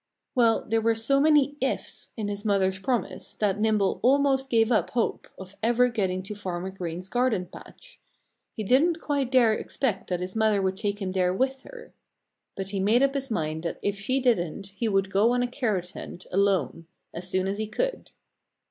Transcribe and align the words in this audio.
Well, 0.33 0.65
there 0.67 0.81
were 0.81 0.95
so 0.95 1.19
many 1.19 1.57
ifs 1.61 2.09
in 2.17 2.27
his 2.27 2.43
mother's 2.43 2.79
promise 2.79 3.35
that 3.35 3.59
Nimble 3.59 3.99
almost 4.01 4.49
gave 4.49 4.71
up 4.71 4.89
hope 4.89 5.27
of 5.37 5.55
ever 5.61 5.89
getting 5.89 6.23
to 6.23 6.33
Farmer 6.33 6.71
Green's 6.71 7.07
garden 7.07 7.45
patch. 7.45 7.99
He 8.51 8.63
didn't 8.63 8.99
quite 8.99 9.29
dare 9.31 9.53
expect 9.53 10.09
that 10.09 10.19
his 10.19 10.35
mother 10.35 10.59
would 10.59 10.75
take 10.77 11.03
him 11.03 11.11
there 11.11 11.35
with 11.35 11.61
her. 11.61 11.93
But 12.55 12.69
he 12.69 12.79
made 12.79 13.03
up 13.03 13.13
his 13.13 13.29
mind 13.29 13.61
that 13.61 13.77
if 13.83 13.95
she 13.95 14.19
didn't 14.19 14.71
he 14.75 14.87
would 14.89 15.11
go 15.11 15.33
on 15.35 15.43
a 15.43 15.47
carrot 15.47 15.91
hunt 15.91 16.25
alone 16.31 16.87
as 17.13 17.29
soon 17.29 17.47
as 17.47 17.59
he 17.59 17.67
could. 17.67 18.09